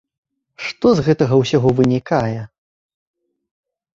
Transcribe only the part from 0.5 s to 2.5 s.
Што з гэтага ўсяго вынікае?